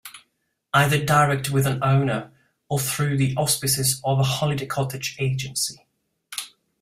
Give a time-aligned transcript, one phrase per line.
[0.73, 2.31] Either direct with an owner,
[2.69, 5.85] or through the auspices of a holiday cottage agency.